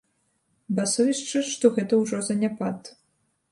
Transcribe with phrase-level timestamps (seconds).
[0.79, 2.93] Басовішча, што гэта ўжо заняпад.